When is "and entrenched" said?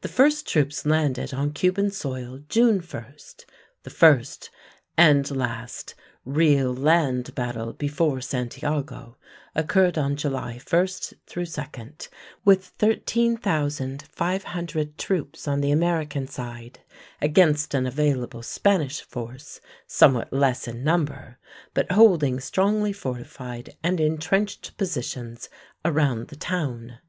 23.82-24.78